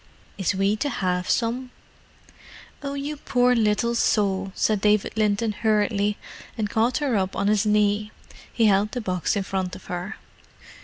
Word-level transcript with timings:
"Is 0.35 0.55
we 0.55 0.75
to 0.77 0.89
have 0.89 1.29
some?" 1.29 1.69
"Oh, 2.81 2.95
you 2.95 3.17
poor 3.17 3.53
little 3.53 3.93
soul!" 3.93 4.51
said 4.55 4.81
David 4.81 5.13
Linton 5.15 5.51
hurriedly, 5.51 6.17
and 6.57 6.71
caught 6.71 6.97
her 6.97 7.15
up 7.15 7.35
on 7.35 7.47
his 7.47 7.67
knee. 7.67 8.11
He 8.51 8.65
held 8.65 8.93
the 8.93 8.99
box 9.01 9.35
in 9.35 9.43
front 9.43 9.75
of 9.75 9.85
her. 9.93 10.17